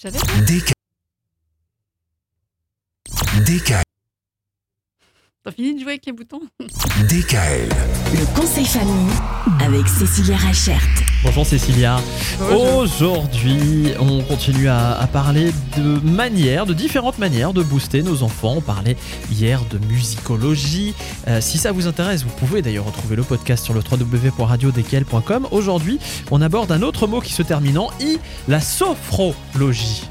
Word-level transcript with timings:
Tu 0.00 0.08
savais 0.08 0.18
DK. 0.46 0.72
DKL. 3.44 3.82
T'as 5.44 5.52
fini 5.52 5.74
de 5.74 5.80
jouer 5.80 5.90
avec 5.90 6.06
les 6.06 6.12
boutons 6.12 6.40
DKL. 7.06 7.68
Le 8.14 8.34
conseil 8.34 8.64
famille 8.64 9.12
avec 9.60 9.86
Cécilia 9.86 10.38
Rachert. 10.38 10.80
Bonjour 11.22 11.44
Cécilia. 11.44 11.98
Aujourd'hui, 12.50 13.92
on 14.00 14.22
continue 14.22 14.68
à, 14.68 14.98
à 14.98 15.06
parler 15.06 15.52
de 15.76 16.00
manières, 16.00 16.64
de 16.64 16.72
différentes 16.72 17.18
manières 17.18 17.52
de 17.52 17.62
booster 17.62 18.02
nos 18.02 18.22
enfants. 18.22 18.54
On 18.56 18.60
parlait 18.62 18.96
hier 19.30 19.60
de 19.70 19.78
musicologie. 19.86 20.94
Euh, 21.28 21.40
si 21.42 21.58
ça 21.58 21.72
vous 21.72 21.86
intéresse, 21.86 22.24
vous 22.24 22.30
pouvez 22.38 22.62
d'ailleurs 22.62 22.86
retrouver 22.86 23.16
le 23.16 23.22
podcast 23.22 23.64
sur 23.64 23.74
le 23.74 23.80
www.radiodkl.com. 23.80 25.48
Aujourd'hui, 25.50 25.98
on 26.30 26.40
aborde 26.40 26.72
un 26.72 26.82
autre 26.82 27.06
mot 27.06 27.20
qui 27.20 27.34
se 27.34 27.42
termine 27.42 27.76
en 27.78 27.90
i, 28.00 28.18
la 28.48 28.60
sophrologie. 28.60 30.08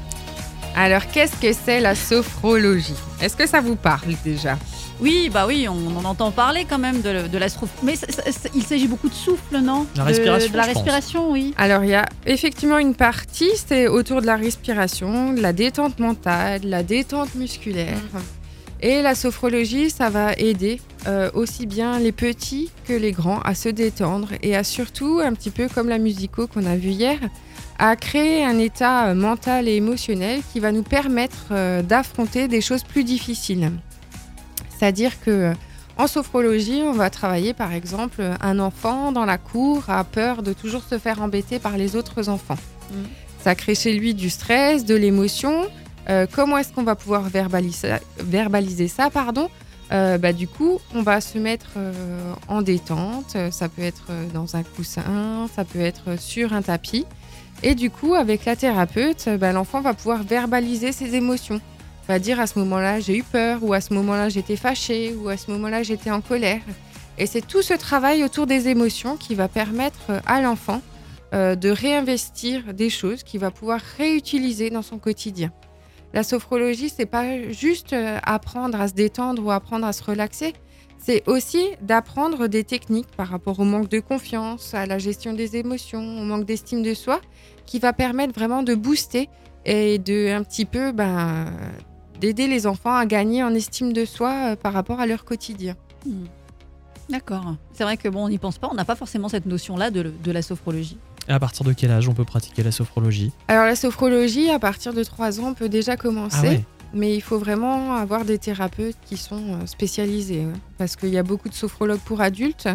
Alors, 0.76 1.06
qu'est-ce 1.08 1.36
que 1.36 1.52
c'est 1.52 1.80
la 1.80 1.94
sophrologie? 1.94 2.94
Est-ce 3.20 3.36
que 3.36 3.46
ça 3.46 3.60
vous 3.60 3.76
parle 3.76 4.14
déjà? 4.24 4.56
Oui, 5.00 5.30
bah 5.32 5.46
oui, 5.46 5.66
on 5.68 5.96
en 5.96 6.04
entend 6.04 6.30
parler 6.30 6.66
quand 6.68 6.78
même 6.78 7.00
de, 7.00 7.26
de 7.26 7.38
l'astro. 7.38 7.66
Mais 7.82 7.94
il 8.54 8.62
s'agit 8.62 8.86
beaucoup 8.86 9.08
de 9.08 9.14
souffle, 9.14 9.58
non? 9.58 9.86
La 9.96 10.04
respiration, 10.04 10.50
De, 10.52 10.56
la 10.56 10.62
je 10.62 10.68
pense. 10.68 10.76
respiration, 10.76 11.30
oui. 11.32 11.54
Alors, 11.56 11.84
il 11.84 11.90
y 11.90 11.94
a 11.94 12.06
effectivement 12.26 12.78
une 12.78 12.94
partie, 12.94 13.50
c'est 13.66 13.88
autour 13.88 14.20
de 14.20 14.26
la 14.26 14.36
respiration, 14.36 15.32
de 15.32 15.40
la 15.40 15.52
détente 15.52 15.98
mentale, 15.98 16.60
de 16.60 16.68
la 16.70 16.82
détente 16.82 17.34
musculaire. 17.34 17.98
Et 18.82 19.02
la 19.02 19.14
sophrologie, 19.14 19.90
ça 19.90 20.08
va 20.08 20.32
aider 20.34 20.80
euh, 21.06 21.30
aussi 21.34 21.66
bien 21.66 21.98
les 21.98 22.12
petits 22.12 22.70
que 22.86 22.94
les 22.94 23.12
grands 23.12 23.40
à 23.40 23.54
se 23.54 23.68
détendre 23.68 24.28
et 24.42 24.56
à 24.56 24.64
surtout, 24.64 25.20
un 25.22 25.34
petit 25.34 25.50
peu 25.50 25.68
comme 25.68 25.88
la 25.90 25.98
musico 25.98 26.46
qu'on 26.46 26.64
a 26.64 26.76
vu 26.76 26.88
hier, 26.90 27.18
à 27.80 27.96
créer 27.96 28.44
un 28.44 28.58
état 28.58 29.06
euh, 29.06 29.14
mental 29.14 29.66
et 29.66 29.74
émotionnel 29.74 30.42
qui 30.52 30.60
va 30.60 30.70
nous 30.70 30.82
permettre 30.82 31.46
euh, 31.50 31.82
d'affronter 31.82 32.46
des 32.46 32.60
choses 32.60 32.84
plus 32.84 33.04
difficiles. 33.04 33.72
C'est-à-dire 34.78 35.18
que 35.20 35.30
euh, 35.30 35.52
en 35.96 36.06
sophrologie, 36.06 36.82
on 36.84 36.92
va 36.92 37.08
travailler 37.08 37.54
par 37.54 37.72
exemple 37.72 38.22
un 38.40 38.58
enfant 38.58 39.12
dans 39.12 39.24
la 39.24 39.38
cour 39.38 39.84
a 39.88 40.04
peur 40.04 40.42
de 40.42 40.52
toujours 40.52 40.82
se 40.82 40.98
faire 40.98 41.22
embêter 41.22 41.58
par 41.58 41.78
les 41.78 41.96
autres 41.96 42.28
enfants. 42.28 42.58
Mhm. 42.90 43.06
Ça 43.42 43.54
crée 43.54 43.74
chez 43.74 43.94
lui 43.94 44.12
du 44.12 44.28
stress, 44.28 44.84
de 44.84 44.94
l'émotion. 44.94 45.66
Euh, 46.10 46.26
comment 46.30 46.58
est-ce 46.58 46.74
qu'on 46.74 46.82
va 46.82 46.96
pouvoir 46.96 47.22
verbaliser, 47.30 47.94
verbaliser 48.18 48.88
ça 48.88 49.08
pardon? 49.08 49.48
Euh, 49.92 50.18
bah, 50.18 50.32
Du 50.32 50.46
coup, 50.46 50.80
on 50.94 51.02
va 51.02 51.20
se 51.20 51.38
mettre 51.38 51.72
euh, 51.76 52.32
en 52.48 52.62
détente. 52.62 53.36
Ça 53.50 53.68
peut 53.68 53.82
être 53.82 54.06
euh, 54.10 54.26
dans 54.32 54.56
un 54.56 54.62
coussin, 54.62 55.48
ça 55.54 55.64
peut 55.64 55.80
être 55.80 56.18
sur 56.18 56.52
un 56.52 56.62
tapis. 56.62 57.06
Et 57.62 57.74
du 57.74 57.90
coup, 57.90 58.14
avec 58.14 58.44
la 58.44 58.56
thérapeute, 58.56 59.28
bah, 59.38 59.52
l'enfant 59.52 59.80
va 59.80 59.94
pouvoir 59.94 60.22
verbaliser 60.22 60.92
ses 60.92 61.14
émotions. 61.14 61.60
Va 62.08 62.18
dire 62.18 62.40
à 62.40 62.46
ce 62.46 62.58
moment-là, 62.60 63.00
j'ai 63.00 63.16
eu 63.18 63.22
peur, 63.22 63.58
ou 63.62 63.72
à 63.72 63.80
ce 63.80 63.92
moment-là, 63.94 64.28
j'étais 64.28 64.56
fâché, 64.56 65.14
ou 65.14 65.28
à 65.28 65.36
ce 65.36 65.50
moment-là, 65.50 65.82
j'étais 65.82 66.10
en 66.10 66.20
colère. 66.20 66.62
Et 67.18 67.26
c'est 67.26 67.46
tout 67.46 67.62
ce 67.62 67.74
travail 67.74 68.24
autour 68.24 68.46
des 68.46 68.68
émotions 68.68 69.16
qui 69.16 69.34
va 69.34 69.46
permettre 69.46 70.22
à 70.26 70.40
l'enfant 70.40 70.80
de 71.32 71.68
réinvestir 71.68 72.72
des 72.72 72.88
choses 72.88 73.22
qu'il 73.22 73.40
va 73.40 73.50
pouvoir 73.50 73.80
réutiliser 73.98 74.70
dans 74.70 74.82
son 74.82 74.98
quotidien. 74.98 75.52
La 76.12 76.22
sophrologie, 76.22 76.88
c'est 76.88 77.06
pas 77.06 77.50
juste 77.50 77.92
euh, 77.92 78.18
apprendre 78.22 78.80
à 78.80 78.88
se 78.88 78.94
détendre 78.94 79.44
ou 79.44 79.50
apprendre 79.50 79.86
à 79.86 79.92
se 79.92 80.02
relaxer, 80.02 80.54
c'est 80.98 81.26
aussi 81.26 81.64
d'apprendre 81.80 82.46
des 82.46 82.64
techniques 82.64 83.10
par 83.16 83.28
rapport 83.28 83.58
au 83.60 83.64
manque 83.64 83.88
de 83.88 84.00
confiance, 84.00 84.74
à 84.74 84.86
la 84.86 84.98
gestion 84.98 85.32
des 85.32 85.56
émotions, 85.56 86.20
au 86.20 86.24
manque 86.24 86.44
d'estime 86.44 86.82
de 86.82 86.94
soi, 86.94 87.20
qui 87.64 87.78
va 87.78 87.92
permettre 87.92 88.34
vraiment 88.34 88.62
de 88.62 88.74
booster 88.74 89.28
et 89.64 89.98
de 89.98 90.30
un 90.30 90.42
petit 90.42 90.64
peu 90.64 90.92
ben, 90.92 91.46
d'aider 92.20 92.46
les 92.48 92.66
enfants 92.66 92.94
à 92.94 93.06
gagner 93.06 93.42
en 93.42 93.54
estime 93.54 93.92
de 93.92 94.04
soi 94.04 94.32
euh, 94.32 94.56
par 94.56 94.72
rapport 94.72 95.00
à 95.00 95.06
leur 95.06 95.24
quotidien. 95.24 95.74
Hmm. 96.04 96.26
D'accord. 97.08 97.56
C'est 97.72 97.82
vrai 97.82 97.96
que 97.96 98.08
bon, 98.08 98.24
on 98.24 98.28
n'y 98.28 98.38
pense 98.38 98.58
pas. 98.58 98.68
On 98.70 98.74
n'a 98.74 98.84
pas 98.84 98.94
forcément 98.94 99.28
cette 99.28 99.46
notion-là 99.46 99.90
de, 99.90 100.12
de 100.22 100.30
la 100.30 100.42
sophrologie. 100.42 100.98
Et 101.30 101.32
à 101.32 101.38
partir 101.38 101.64
de 101.64 101.72
quel 101.72 101.92
âge 101.92 102.08
on 102.08 102.12
peut 102.12 102.24
pratiquer 102.24 102.64
la 102.64 102.72
sophrologie 102.72 103.30
Alors 103.46 103.64
la 103.64 103.76
sophrologie, 103.76 104.50
à 104.50 104.58
partir 104.58 104.92
de 104.92 105.04
3 105.04 105.38
ans, 105.38 105.50
on 105.50 105.54
peut 105.54 105.68
déjà 105.68 105.96
commencer. 105.96 106.36
Ah 106.40 106.48
ouais 106.48 106.64
Mais 106.92 107.14
il 107.14 107.20
faut 107.20 107.38
vraiment 107.38 107.94
avoir 107.94 108.24
des 108.24 108.36
thérapeutes 108.36 108.96
qui 109.06 109.16
sont 109.16 109.54
euh, 109.54 109.66
spécialisés. 109.66 110.44
ouais. 110.46 110.58
Parce 110.76 110.96
qu'il 110.96 111.10
y 111.10 111.18
a 111.18 111.22
beaucoup 111.22 111.48
de 111.48 111.54
sophrologues 111.54 112.00
pour 112.00 112.20
adultes, 112.20 112.68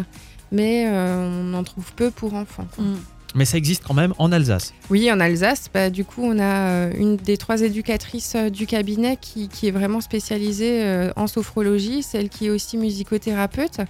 mais 0.52 0.86
euh, 0.88 1.42
on 1.44 1.52
en 1.52 1.64
trouve 1.64 1.92
peu 1.92 2.10
pour 2.10 2.32
enfants. 2.32 2.66
Mais 3.34 3.44
ça 3.44 3.58
existe 3.58 3.82
quand 3.86 3.94
même 3.94 4.14
en 4.18 4.32
Alsace. 4.32 4.72
Oui, 4.88 5.10
en 5.10 5.20
Alsace, 5.20 5.68
bah, 5.72 5.90
du 5.90 6.04
coup, 6.04 6.22
on 6.22 6.38
a 6.38 6.42
euh, 6.42 6.92
une 6.96 7.16
des 7.16 7.36
trois 7.36 7.60
éducatrices 7.62 8.34
euh, 8.36 8.50
du 8.50 8.66
cabinet 8.66 9.18
qui, 9.20 9.48
est 9.62 9.70
vraiment 9.70 10.00
spécialisée 10.00 10.84
euh, 10.84 11.12
en 11.16 11.26
sophrologie, 11.26 12.02
celle 12.02 12.28
qui 12.28 12.46
est 12.46 12.50
aussi 12.50 12.76
musicothérapeute. 12.76 13.80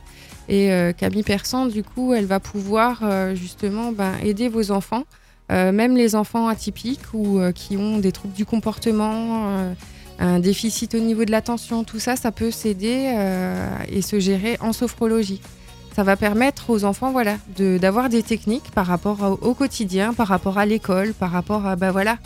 Et 0.49 0.71
Camille 0.97 1.25
Persan, 1.25 1.67
du 1.67 1.83
coup, 1.83 2.15
elle 2.15 2.27
va 2.27 2.39
pouvoir 2.39 3.03
justement 3.35 3.91
ben, 3.91 4.13
aider 4.23 4.49
vos 4.49 4.71
enfants, 4.71 5.03
même 5.51 5.97
les 5.97 6.15
enfants 6.15 6.47
atypiques 6.47 7.15
ou 7.15 7.41
qui 7.53 7.77
ont 7.77 7.99
des 7.99 8.13
troubles 8.13 8.35
du 8.35 8.45
comportement, 8.45 9.75
un 10.21 10.39
déficit 10.39 10.95
au 10.95 11.01
niveau 11.01 11.25
de 11.25 11.33
l'attention, 11.33 11.83
tout 11.83 11.99
ça, 11.99 12.15
ça 12.15 12.31
peut 12.31 12.53
s'aider 12.53 13.13
et 13.89 14.03
se 14.03 14.21
gérer 14.21 14.57
en 14.61 14.73
sophrologie. 14.73 15.41
Ça 15.97 16.03
va 16.03 16.15
permettre 16.15 16.69
aux 16.69 16.84
enfants 16.84 17.11
voilà, 17.11 17.39
de- 17.57 17.79
d'avoir 17.79 18.11
des 18.11 18.23
techniques 18.23 18.71
par 18.73 18.87
rapport 18.87 19.39
au, 19.43 19.49
au 19.49 19.55
quotidien, 19.55 20.12
par 20.12 20.29
rapport 20.29 20.59
à 20.59 20.67
l'école, 20.67 21.15
par 21.15 21.31
rapport 21.31 21.65
à, 21.65 21.75
bah 21.75 21.91
voilà, 21.91 22.19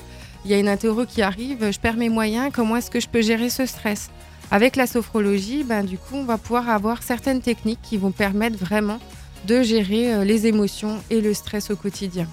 il 0.44 0.50
y 0.50 0.54
a 0.54 0.58
une 0.58 0.66
interro 0.68 1.04
qui 1.06 1.22
arrive, 1.22 1.70
je 1.70 1.78
perds 1.78 1.96
mes 1.96 2.08
moyens, 2.08 2.50
comment 2.52 2.74
est-ce 2.78 2.90
que 2.90 2.98
je 2.98 3.06
peux 3.06 3.22
gérer 3.22 3.48
ce 3.48 3.66
stress? 3.66 4.10
Avec 4.50 4.74
la 4.74 4.88
sophrologie, 4.88 5.62
ben, 5.62 5.84
du 5.84 5.98
coup, 5.98 6.16
on 6.16 6.24
va 6.24 6.36
pouvoir 6.36 6.68
avoir 6.68 7.04
certaines 7.04 7.42
techniques 7.42 7.78
qui 7.80 7.96
vont 7.96 8.10
permettre 8.10 8.58
vraiment 8.58 8.98
de 9.46 9.62
gérer 9.62 10.14
euh, 10.14 10.24
les 10.24 10.48
émotions 10.48 10.96
et 11.08 11.20
le 11.20 11.32
stress 11.32 11.70
au 11.70 11.76
quotidien. 11.76 12.26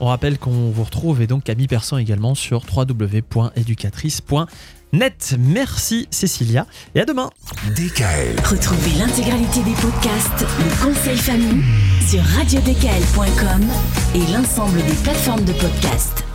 On 0.00 0.06
rappelle 0.06 0.38
qu'on 0.38 0.70
vous 0.70 0.84
retrouve 0.84 1.20
et 1.22 1.26
donc 1.26 1.44
Camille 1.44 1.68
Persan 1.68 1.98
également 1.98 2.34
sur 2.34 2.62
www.educatrice.net. 2.74 5.36
Merci 5.38 6.08
Cécilia 6.10 6.66
et 6.94 7.00
à 7.00 7.04
demain. 7.04 7.28
DKL. 7.74 8.40
Retrouvez 8.44 8.92
l'intégralité 8.98 9.62
des 9.62 9.74
podcasts 9.74 10.46
Le 10.58 10.84
conseil 10.84 11.16
famille 11.16 11.62
sur 12.06 12.22
radiodkl.com 12.22 13.66
et 14.14 14.26
l'ensemble 14.32 14.82
des 14.84 14.94
plateformes 15.02 15.44
de 15.44 15.52
podcasts. 15.52 16.25